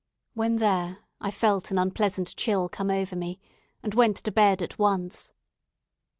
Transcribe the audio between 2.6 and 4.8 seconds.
come over me, and went to bed at